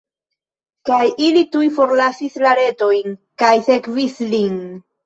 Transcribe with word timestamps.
Kaj 0.89 1.01
ili 1.27 1.43
tuj 1.57 1.63
forlasis 1.77 2.41
la 2.47 2.57
retojn, 2.63 3.17
kaj 3.45 3.55
sekvis 3.71 4.23
lin. 4.35 4.63